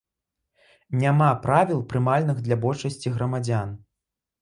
[1.03, 3.81] Няма правіл, прымальных для большасці грамадзян.